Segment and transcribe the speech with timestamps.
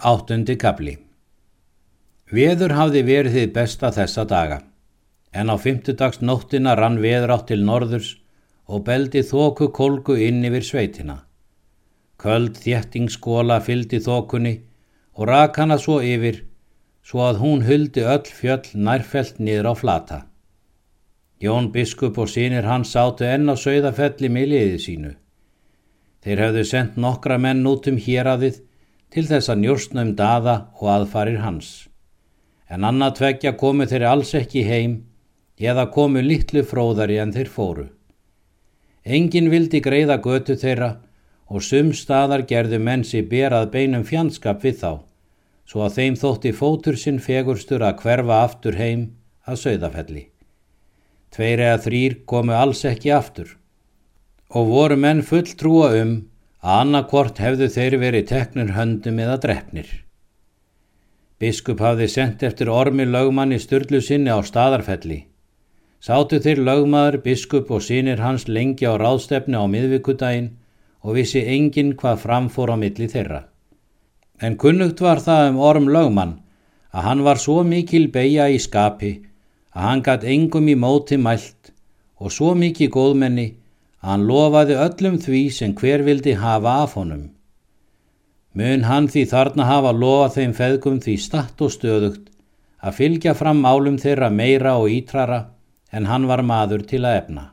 [0.00, 0.94] Áttundi kapli
[2.32, 4.56] Veður hafði verið þið besta þessa daga,
[5.36, 8.14] en á fymtudags nóttina rann veður átt til norðurs
[8.64, 11.16] og beldi þóku kolgu inn yfir sveitina.
[12.16, 14.54] Köld þjettingskóla fyldi þókunni
[15.18, 16.46] og rak hana svo yfir,
[17.04, 20.18] svo að hún huldi öll fjöll nærfelt niður á flata.
[21.44, 25.14] Jón biskup og sínir hans sátu enn á sögðafelli með liðið sínu.
[26.24, 28.62] Þeir hefðu sendt nokkra menn út um héradið
[29.10, 31.88] til þess að njóstna um daða og aðfarir hans.
[32.70, 35.00] En annað tveggja komu þeir alls ekki heim
[35.58, 37.86] eða komu litlu fróðari en þeir fóru.
[39.04, 40.96] Engin vildi greiða götu þeirra
[41.50, 44.92] og sum staðar gerðu mennsi berað beinum fjandskap við þá,
[45.66, 49.08] svo að þeim þótti fótur sinn fegurstur að hverfa aftur heim
[49.46, 50.28] að sögðafelli.
[51.34, 53.56] Tveir eða þrýr komu alls ekki aftur
[54.50, 56.16] og voru menn full trúa um
[56.60, 59.88] annarkvort hefðu þeir verið teknir höndum eða drefnir.
[61.40, 65.24] Biskup hafði sendt eftir ormi lögmanni styrlu sinni á staðarfelli.
[66.00, 70.50] Sátu þeir lögmaður, biskup og sínir hans lengi á ráðstefni á miðvíkudaginn
[71.00, 73.40] og vissi enginn hvað framfór á milli þeirra.
[74.40, 76.38] En kunnugt var það um orm lögmann
[76.92, 79.12] að hann var svo mikil beigja í skapi
[79.72, 81.72] að hann gatt engum í móti mælt
[82.20, 83.46] og svo mikið góðmenni
[84.00, 87.28] Hann lofaði öllum því sem hver vildi hafa af honum.
[88.56, 92.30] Mun hann því þarna hafa lofa þeim feðgum því statt og stöðugt
[92.80, 95.40] að fylgja fram málum þeirra meira og ítrara
[95.92, 97.44] en hann var maður til að efna.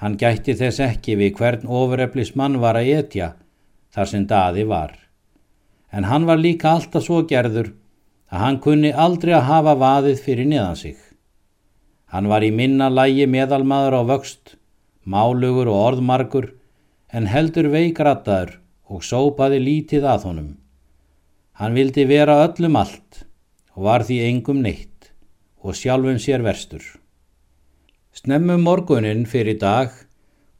[0.00, 3.32] Hann gætti þess ekki við hvern ofureflis mann var að etja
[3.94, 4.94] þar sem daði var.
[5.92, 7.72] En hann var líka alltaf svo gerður
[8.30, 10.96] að hann kunni aldrei að hafa vaðið fyrir neðan sig.
[12.12, 14.59] Hann var í minna lægi meðalmaður á vöxt
[15.04, 16.50] málugur og orðmarkur,
[17.12, 18.58] en heldur veikrattaður
[18.90, 20.50] og sópaði lítið að honum.
[21.60, 23.24] Hann vildi vera öllum allt
[23.74, 25.10] og var því engum neitt
[25.60, 26.82] og sjálfum sér verstur.
[28.16, 29.92] Snemmum morgunin fyrir dag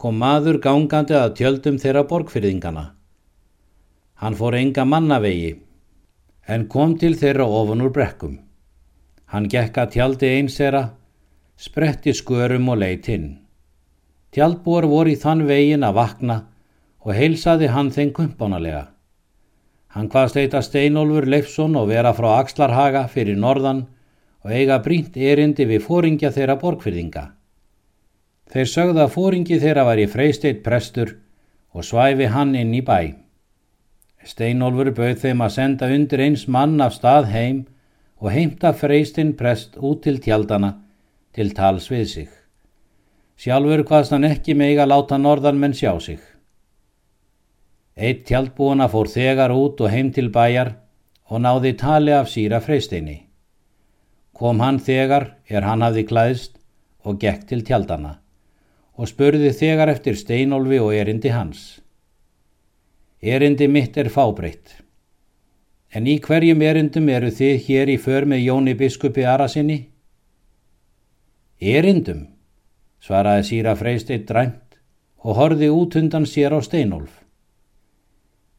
[0.01, 2.85] kom maður gangandi að tjöldum þeirra borgfyrðingana.
[4.21, 5.57] Hann fór enga mannavegi
[6.47, 8.39] en kom til þeirra ofan úr brekkum.
[9.31, 10.83] Hann gekk að tjaldi einsera,
[11.57, 13.29] spretti skörum og leitt hinn.
[14.31, 16.37] Tjaldbúar voru í þann vegin að vakna
[17.03, 18.85] og heilsaði hann þeim kumpánalega.
[19.91, 23.89] Hann hvaðst eitthvað Steinólfur Leifsson og vera frá Axlarhaga fyrir norðan
[24.45, 27.25] og eiga brínt erindi við fóringja þeirra borgfyrðinga.
[28.51, 31.17] Þeir sögða að fóringi þeirra var í freysteitt prestur
[31.75, 33.15] og svæfi hann inn í bæ.
[34.27, 37.65] Steinólfur bauð þeim að senda undir eins mann af stað heim
[38.21, 40.77] og heimta freystinn prest út til tjaldana
[41.35, 42.40] til tals við sig.
[43.41, 46.21] Sjálfur hvaðst hann ekki meiga láta norðan menn sjá sig.
[47.97, 50.75] Eitt tjaldbúana fór þegar út og heim til bæjar
[51.33, 53.17] og náði tali af síra freysteini.
[54.37, 56.59] Kom hann þegar er hann hafði klæðst
[57.05, 58.19] og gekk til tjaldana
[59.01, 61.81] og spurði þegar eftir steinolfi og erindi hans.
[63.25, 64.75] Erindi mitt er fábreytt.
[65.97, 69.79] En í hverjum erindum eru þið hér í för með Jóni biskupi Arasinni?
[71.61, 72.30] Erindum?
[73.01, 74.79] Svaraði síra freysteitt dræmt
[75.25, 77.13] og horfi út undan sér á steinolf.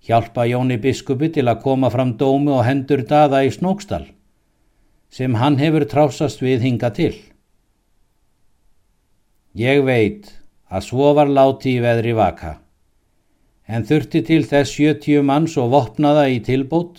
[0.02, 4.08] Hjálpa Jóni biskupi til að koma fram dómi og hendur daða í snókstal,
[5.14, 7.14] sem hann hefur trásast við hinga til.
[9.54, 10.32] Ég veit
[10.72, 12.56] að svo var láti í veðri vaka,
[13.68, 16.98] en þurfti til þess sjötjú manns og vopnaða í tilbót.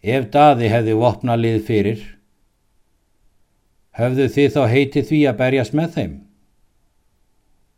[0.00, 2.00] Ef daði hefði vopnalið fyrir,
[3.98, 6.12] höfðu þið þá heiti því að berjast með þeim?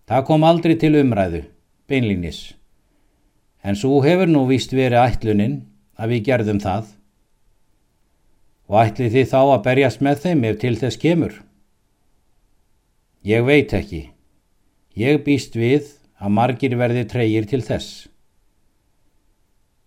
[0.08, 1.44] Það kom aldrei til umræðu,
[1.88, 2.40] beinlínis,
[3.62, 5.56] en svo hefur nú víst verið ætlunin
[5.96, 6.90] að við gerðum það
[8.72, 11.34] og ætli þið þá að berjast með þeim ef til þess kemur?
[13.22, 14.06] Ég veit ekki.
[14.98, 18.08] Ég býst við að margir verði treyir til þess.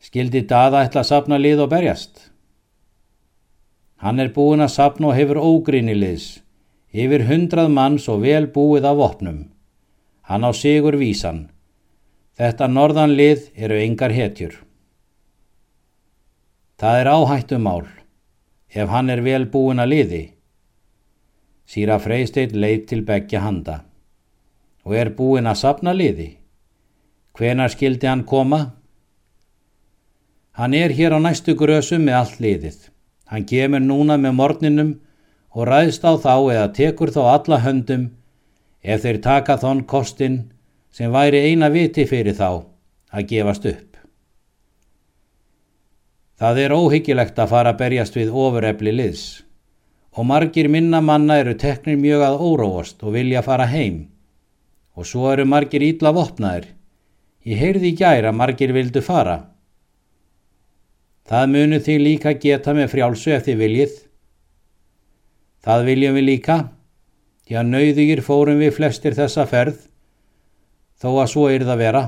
[0.06, 2.30] Skildi daða ætla að sapna lið og berjast?
[4.06, 6.44] Hann er búin að sapna og hefur ógrínilegs,
[6.94, 9.40] yfir hundrað manns og vel búið af opnum.
[10.30, 11.48] Hann á sigur vísan.
[12.38, 14.54] Þetta norðanlið eru yngar hetjur.
[16.78, 17.90] Það er áhættumál,
[18.69, 20.24] ef hann er vel búin að liði.
[21.66, 23.81] Sýra Freysteit leið til begja handa
[24.86, 26.36] og er búin að sapna liði.
[27.34, 28.75] Hvenar skildi hann koma?
[30.54, 32.84] Hann er hér á næstu grösum með allt liðið.
[33.31, 34.92] Hann kemur núna með morninum
[35.56, 38.10] og ræðst á þá eða tekur þá alla höndum
[38.83, 40.38] ef þeir taka þonn kostin
[40.94, 42.50] sem væri eina viti fyrir þá
[43.16, 43.92] að gefast upp.
[46.36, 49.25] Það er óhyggilegt að fara að berjast við ofurefli liðs
[50.16, 54.06] og margir minna manna eru teknir mjög að óróast og vilja fara heim
[54.95, 56.69] og svo eru margir ítla vopnaðir.
[57.45, 59.55] Ég heyrði í gæra margir vildu fara.
[61.25, 63.95] Það munu því líka geta með frjálsu eftir viljið.
[65.66, 66.57] Það viljum við líka,
[67.50, 69.80] að nauðugir fórum við flestir þessa ferð,
[71.01, 72.04] þó að svo er það vera.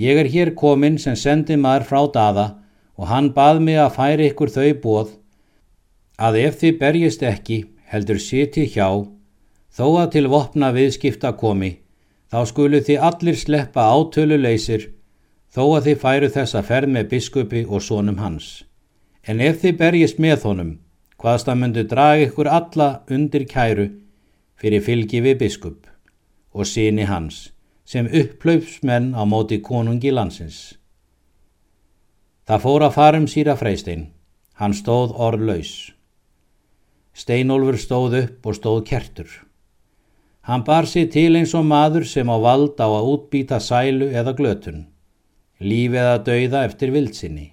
[0.00, 2.46] Ég er hér komin sem sendi maður frá daða
[3.00, 5.10] og hann bað mig að færi ykkur þau bóð
[6.20, 7.58] að ef þið berjist ekki
[7.92, 8.88] heldur siti hjá
[9.76, 11.70] þó að til vopna viðskipta komi
[12.32, 14.90] þá skulu þið allir sleppa átölu leysir
[15.54, 18.64] þó að þið færu þessa ferð með biskupi og sónum hans.
[19.26, 20.74] En ef þið berjist með honum
[21.20, 23.90] hvaðst að myndu draga ykkur alla undir kæru
[24.60, 25.88] fyrir fylgi við biskup
[26.52, 27.50] og síni hans
[27.84, 30.78] sem upplaupsmenn á móti konungi landsins.
[32.46, 34.08] Það fór að farum síra freystein.
[34.58, 35.92] Hann stóð orðlaus.
[37.16, 39.30] Steinólfur stóð upp og stóð kertur.
[40.46, 44.34] Hann bar sér til eins og maður sem á vald á að útbýta sælu eða
[44.38, 44.86] glötun,
[45.60, 47.50] lífi eða dauða eftir vildsinni.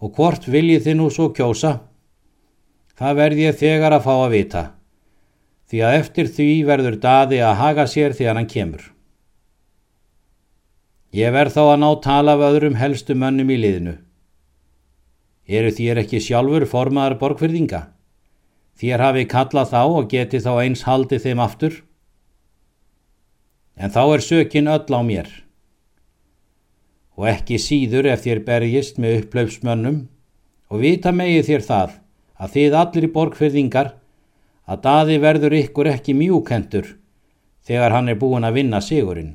[0.00, 1.74] Og hvort viljið þið nú svo kjósa?
[2.96, 4.62] Það verð ég þegar að fá að vita,
[5.68, 8.82] því að eftir því verður daði að haga sér þegar hann kemur.
[11.16, 13.96] Ég verð þá að ná tala af öðrum helstu mönnum í liðinu.
[15.50, 17.88] Eru þér ekki sjálfur formaðar borgfyrðinga?
[18.80, 21.80] Þér hafi kallað þá og geti þá eins haldið þeim aftur?
[23.76, 25.28] En þá er sökin öll á mér.
[27.20, 29.98] Og ekki síður ef þér berjist með upplaupsmönnum
[30.72, 31.98] og vita megið þér það
[32.40, 33.92] að þið allir í borgfyrðingar
[34.70, 36.94] að daði verður ykkur ekki mjúkendur
[37.68, 39.34] þegar hann er búin að vinna sigurinn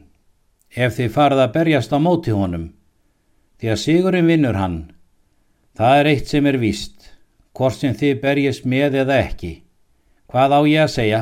[0.76, 2.66] ef þið farið að berjast á móti honum,
[3.60, 4.80] því að sigurinn vinnur hann.
[5.76, 7.12] Það er eitt sem er víst,
[7.56, 9.54] hvort sem þið berjast með eða ekki.
[10.32, 11.22] Hvað á ég að segja?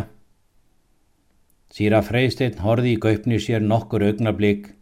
[1.73, 4.73] Sýra Freysteinn horði í gaupni sér nokkur augnablík,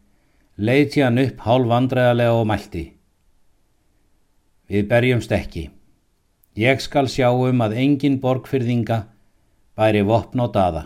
[0.57, 2.83] leiti hann upp hálf vandræðarlega og mælti.
[4.71, 5.69] Við berjumst ekki.
[6.55, 9.05] Ég skal sjá um að engin borgfyrðinga
[9.75, 10.83] bæri vopn á daða.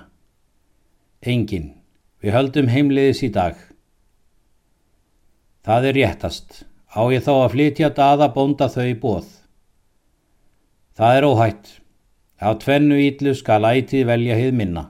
[1.21, 1.73] Engin.
[2.21, 3.57] Við höldum heimliðis í dag.
[5.65, 6.63] Það er réttast.
[6.95, 9.27] Á ég þá að flytja daða bónda þau bóð.
[10.95, 11.71] Það er óhætt.
[12.39, 14.89] Á tvennu ítlu skal ætið velja hið minna.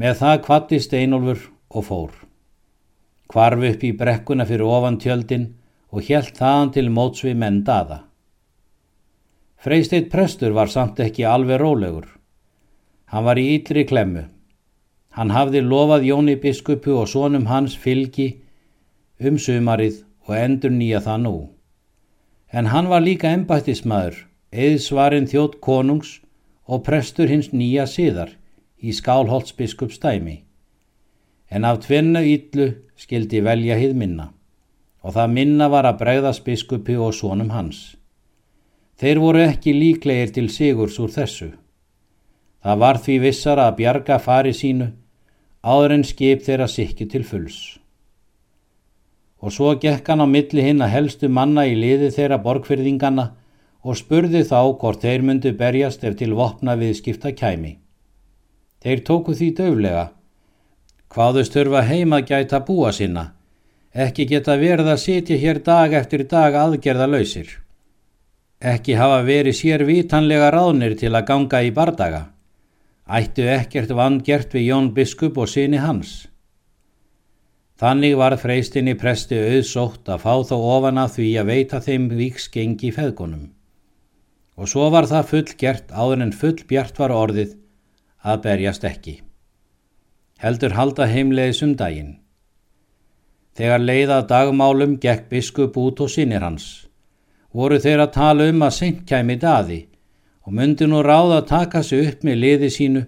[0.00, 2.19] Með það kvatti Steinolfur og fór.
[3.30, 5.44] Kvarf upp í brekkuna fyrir ofan tjöldin
[5.94, 8.00] og helt þaðan til mótsvi menn daða.
[9.60, 12.08] Freisteit prestur var samt ekki alveg rólegur.
[13.12, 14.24] Hann var í ytri klemmu.
[15.14, 18.28] Hann hafði lofað Jóni biskupu og sónum hans fylgi
[19.20, 21.36] um sumarið og endur nýja það nú.
[22.50, 24.16] En hann var líka embættismæður,
[24.50, 26.18] eðsvarinn þjótt konungs
[26.66, 28.34] og prestur hins nýja siðar
[28.80, 30.40] í skálholtsbiskups dæmi.
[31.50, 32.68] En af tvenna yllu
[33.00, 34.30] skildi velja hið minna
[35.00, 37.96] og það minna var að bregðast biskupi og sónum hans.
[39.00, 41.50] Þeir voru ekki líklegir til sigurs úr þessu.
[42.60, 44.90] Það var því vissara að bjarga fari sínu
[45.64, 47.80] áður en skip þeirra sikki til fulls
[49.40, 53.26] og svo gekk hann á milli hinn að helstu manna í liði þeirra borgfyrðingana
[53.80, 57.78] og spurði þá hvort þeir myndu berjast ef til vopna við skipta kæmi.
[58.84, 60.04] Þeir tóku því döflega.
[61.10, 63.32] Hvaðu störfa heima gæta búa sinna,
[63.90, 67.48] ekki geta verið að sitja hér dag eftir dag aðgerða lausir.
[68.60, 72.20] Ekki hafa verið sér vitanlega ráðnir til að ganga í bardaga.
[73.10, 76.28] Ættu ekkert vangert við Jón Biskup og síni hans.
[77.80, 82.92] Þannig var freystinni presti auðsótt að fá þá ofan að því að veita þeim víksgengi
[82.94, 83.48] feðgunum.
[84.60, 87.56] Og svo var það full gert áður en full bjart var orðið
[88.20, 89.16] að berjast ekki.
[90.40, 92.14] Heldur halda heimleiðis um daginn.
[93.52, 96.86] Þegar leiðað dagmálum gekk biskup út og sinir hans.
[97.52, 99.80] Voru þeir að tala um að seint kæmi daði
[100.46, 103.02] og myndi nú ráða að taka sig upp með liði sínu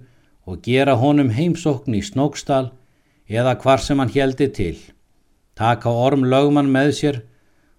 [0.45, 2.67] og gera honum heimsókn í Snóksdal
[3.31, 4.77] eða hvar sem hann heldi til,
[5.57, 7.23] taka orm lögman með sér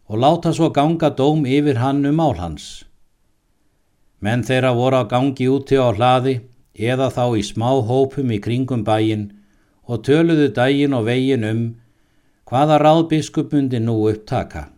[0.10, 2.88] og láta svo ganga dóm yfir hann um mál hans.
[4.18, 6.40] Menn þeirra voru að gangi úti á hlaði
[6.74, 9.30] eða þá í smá hópum í kringum bæin
[9.88, 11.64] og töluðu dægin og vegin um
[12.50, 14.70] hvaða ráðbiskupundi nú upptaka.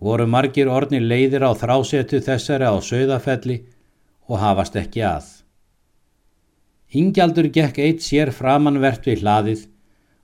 [0.00, 3.62] Voru margir orni leiðir á þrásetu þessari á sögðafelli
[4.28, 5.26] og hafast ekki að.
[6.96, 9.64] Ingjaldur gekk eitt sér framanvert við hlaðið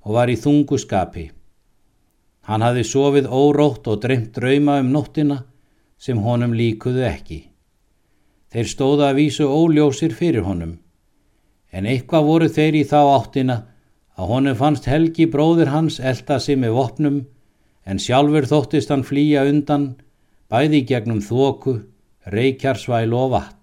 [0.06, 1.30] og var í þungu skapi.
[2.46, 5.42] Hann hafði sofið órótt og dreymt drauma um nóttina
[5.98, 7.40] sem honum líkuðu ekki.
[8.52, 10.78] Þeir stóða að vísu óljósir fyrir honum.
[11.72, 13.56] En eitthvað voru þeir í þá áttina
[14.18, 17.18] að honum fannst Helgi bróðir hans elda sig með vopnum
[17.88, 19.92] en sjálfur þóttist hann flýja undan
[20.52, 21.78] bæði gegnum þóku,
[22.28, 23.58] reykjarsvæl og vatn.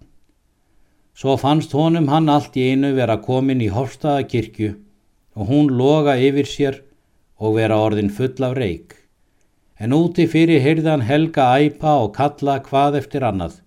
[1.14, 4.70] Svo fannst honum hann allt í einu vera komin í Horstaða kirkju
[5.36, 6.80] og hún loga yfir sér
[7.38, 8.96] og vera orðin full af reik.
[9.80, 13.60] En úti fyrir hyrðan Helga æpa og kalla hvað eftir annað.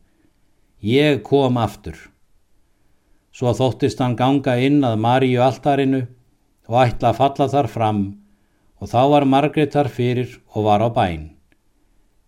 [0.84, 1.96] Ég kom aftur.
[3.34, 6.04] Svo þóttist hann ganga inn að Maríu altarinu
[6.70, 8.02] og ætla að falla þar fram
[8.84, 11.30] og þá var Margreðar fyrir og var á bæn.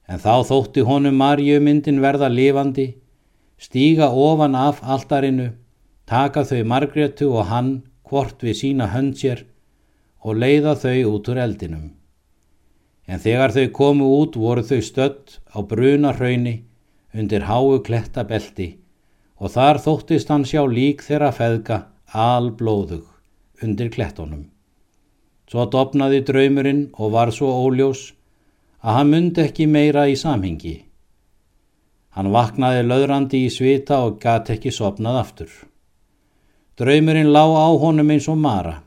[0.08, 2.94] En þá þótti honum Maríu myndin verða lifandi,
[3.60, 5.50] stíga ofan af altarinu,
[6.08, 7.72] taka þau Margretu og hann
[8.08, 9.44] hvort við sína hönd sér
[10.24, 11.90] og leiða þau út úr eldinum.
[13.08, 16.56] En þegar þau komu út voru þau stött á bruna hrauni
[17.14, 18.70] undir háu klettabelti
[19.40, 21.82] og þar þóttist hann sjá lík þeirra feðga
[22.16, 23.15] alblóðug
[23.64, 24.46] undir klettónum.
[25.46, 28.10] Svo dopnaði draumurinn og var svo óljós
[28.82, 30.76] að hann myndi ekki meira í samhengi.
[32.16, 35.52] Hann vaknaði löðrandi í svita og gati ekki sopnað aftur.
[36.80, 38.82] Draumurinn lá á honum eins og mara.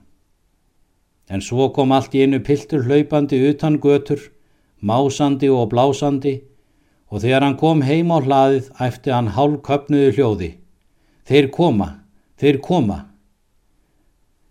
[1.28, 4.20] En svo kom allt í einu piltur hlaupandi utan götur,
[4.80, 6.38] másandi og blásandi
[7.08, 10.50] og þegar hann kom heim á hlaðið æfti hann hálf köpnuðu hljóði.
[11.28, 11.88] Þeir koma,
[12.40, 13.07] þeir koma.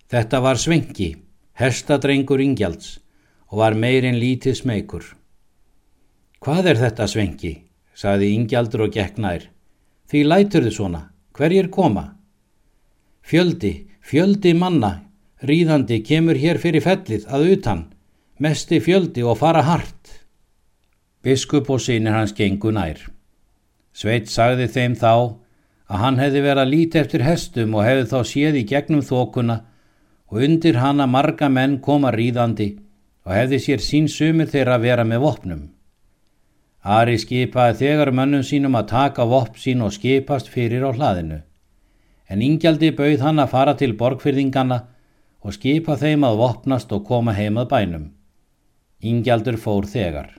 [0.07, 1.09] Þetta var Svenki,
[1.59, 2.93] herstadrengur Ingjalds
[3.51, 5.03] og var meirinn lítið smeykur.
[6.39, 7.51] Hvað er þetta Svenki?
[7.91, 9.49] saði Ingjaldur og gekk nær.
[10.07, 11.01] Því lætur þið svona,
[11.35, 12.05] hverjir koma?
[13.19, 14.93] Fjöldi, fjöldi manna,
[15.43, 17.85] ríðandi kemur hér fyrir fellið að utan,
[18.39, 20.23] mesti fjöldi og fara hart.
[21.19, 23.09] Biskup og sínir hans gengu nær.
[23.91, 25.11] Sveit sagði þeim þá
[25.91, 29.65] að hann hefði verið að líti eftir hestum og hefði þá séð í gegnum þókuna
[30.31, 32.69] og undir hana marga menn koma ríðandi
[33.25, 35.63] og hefði sér sín sumir þeirra að vera með vopnum.
[36.83, 41.41] Ari skipaði þegar mönnum sínum að taka vopn sín og skipast fyrir á hlaðinu.
[42.31, 44.79] En Ingjaldi bauð hann að fara til borgfyrðingana
[45.43, 48.05] og skipa þeim að vopnast og koma heimað bænum.
[49.03, 50.31] Ingjaldur fór þegar.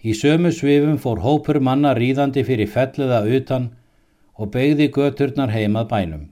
[0.00, 3.70] Í sömu svifum fór hópur manna ríðandi fyrir felluða utan
[4.40, 6.22] og beigði göturnar heimað bænum.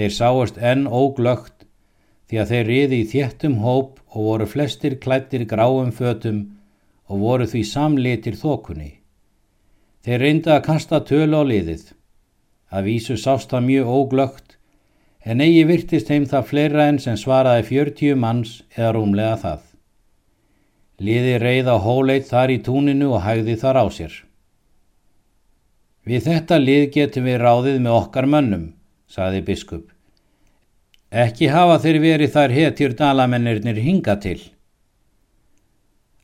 [0.00, 1.66] Þeir sáast enn óglögt
[2.30, 6.38] því að þeir riði í þéttum hóp og voru flestir klættir gráum fötum
[7.04, 8.94] og voru því samlitir þokunni.
[10.00, 11.84] Þeir reynda að kasta tölu á liðið.
[12.72, 14.56] Að vísu sást það mjög óglögt
[15.20, 19.62] en eigi virtist heim það fleira enn sem svaraði fjörtíu manns eða rúmlega það.
[20.96, 24.18] Liði reið á hóleit þar í túninu og hægði þar á sér.
[26.08, 28.70] Við þetta lið getum við ráðið með okkar mönnum,
[29.10, 29.88] saði biskup.
[31.10, 34.38] Ekki hafa þeir verið þar hetjur dalamennirnir hinga til.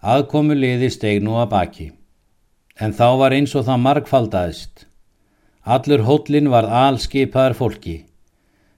[0.06, 1.86] Aðkomu liði steg nú að baki,
[2.78, 4.84] en þá var eins og það markfaldaðist.
[5.66, 7.96] Allur hóllin var alskipaðar fólki.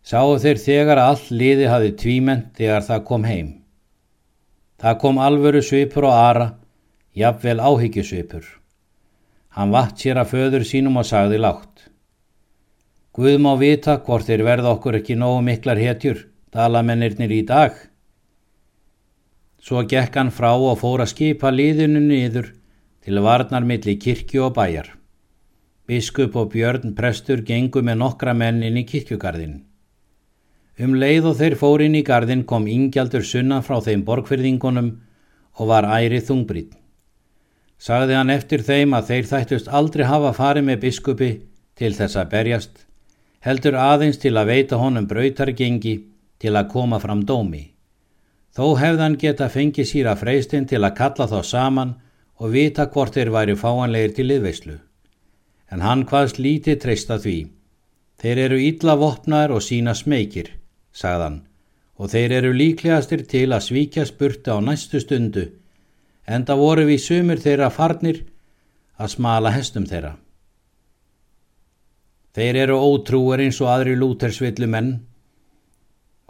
[0.01, 3.51] Sáu þeir þegar að all liði hafi tvíment þegar það kom heim.
[4.81, 6.47] Það kom alvöru svipur og ara,
[7.13, 8.47] jafnvel áhyggjusvipur.
[9.59, 11.88] Hann vatt sér að föður sínum og sagði lágt.
[13.19, 16.21] Guð má vita hvort þeir verða okkur ekki nógu miklar hetjur,
[16.55, 17.75] dalamennirnir í dag.
[19.59, 22.53] Svo gekk hann frá og fór að skipa liðinu niður
[23.03, 24.93] til varnarmilli kirkju og bæjar.
[25.91, 29.65] Biskup og Björn prestur gengu með nokkra menn inn í kirkjugarðin.
[30.79, 34.93] Um leið og þeir fór inn í gardin kom ingjaldur sunna frá þeim borgfyrðingunum
[35.59, 36.77] og var ærið þungbrít.
[37.83, 41.31] Sagði hann eftir þeim að þeir þættust aldrei hafa farið með biskupi
[41.75, 42.85] til þess að berjast,
[43.45, 45.95] heldur aðeins til að veita honum brautargengi
[46.39, 47.65] til að koma fram dómi.
[48.55, 51.95] Þó hefðan geta fengið síra freystinn til að kalla þá saman
[52.39, 54.79] og vita hvort þeir væri fáanlegir til liðveislu.
[55.71, 57.39] En hann hvaðst lítið treysta því.
[58.19, 60.55] Þeir eru ítla vopnar og sína smekir
[60.99, 61.43] sagðan,
[61.99, 65.45] og þeir eru líklegastir til að svíkja spurta á næstu stundu,
[66.27, 68.25] enda voru við sumur þeirra farnir
[68.99, 70.17] að smala hestum þeirra.
[72.39, 74.93] Þeir eru ótrúar eins og aðri lútersvillu menn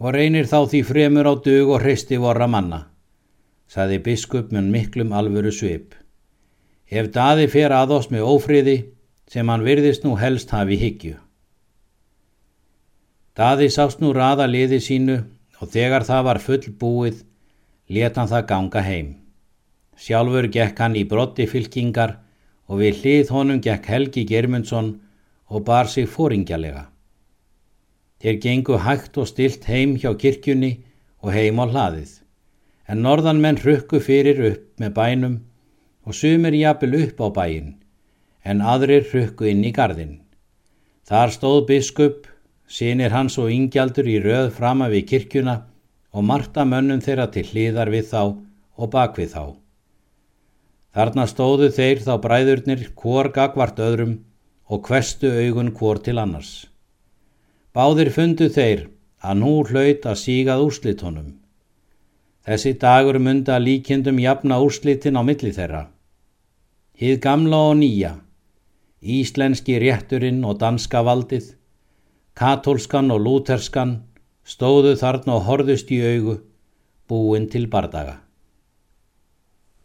[0.01, 2.79] og reynir þá því fremur á dög og hristi vorra manna,
[3.69, 5.93] saði biskup mun miklum alvöru svip.
[6.89, 8.77] Ef daði fer að oss með ófriði
[9.29, 11.19] sem hann virðist nú helst hafi higgju.
[13.37, 15.19] Daði sást nú raða liði sínu
[15.61, 17.19] og þegar það var full búið
[17.99, 19.11] let hann það ganga heim.
[20.01, 22.17] Sjálfur gekk hann í brotti fylkingar
[22.65, 24.91] og við hlið honum gekk Helgi Germundsson
[25.49, 26.87] og bar sig fóringjalega.
[28.21, 30.73] Þeir gengu hægt og stilt heim hjá kirkjunni
[31.23, 32.11] og heim á hlaðið,
[32.89, 35.37] en norðanmenn rukku fyrir upp með bænum
[36.05, 37.77] og sumir jafnvel upp á bæin,
[38.45, 40.19] en aðrir rukku inn í gardin.
[41.09, 42.27] Þar stóð biskup,
[42.69, 45.57] sinir hans og yngjaldur í röð frama við kirkjuna
[46.13, 48.23] og marta mönnum þeirra til hlýðar við þá
[48.79, 49.45] og bakvið þá.
[50.97, 54.19] Þarna stóðu þeir þá bræðurnir hvor gagvart öðrum
[54.69, 56.69] og kvestu augun hvor til annars.
[57.75, 58.89] Báðir fundu þeir
[59.25, 61.31] að nú hlaut að sígað úrslitónum.
[62.45, 65.89] Þessi dagur mynda líkjendum jafna úrslitin á milli þeirra.
[66.99, 68.15] Hið gamla og nýja,
[69.03, 71.55] íslenski rétturinn og danska valdið,
[72.35, 73.99] katólskan og lúterskan
[74.49, 76.39] stóðu þarna og horðust í augu,
[77.09, 78.28] búin til bardaga.